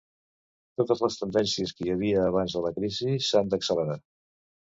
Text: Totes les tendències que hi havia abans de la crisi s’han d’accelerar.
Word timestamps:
Totes 0.81 1.03
les 1.05 1.17
tendències 1.19 1.73
que 1.75 1.85
hi 1.89 1.93
havia 1.97 2.25
abans 2.31 2.57
de 2.57 2.63
la 2.65 2.73
crisi 2.79 3.15
s’han 3.27 3.53
d’accelerar. 3.53 4.01